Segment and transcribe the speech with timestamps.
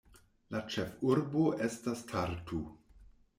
[0.53, 2.63] La ĉefurbo estas Tartu.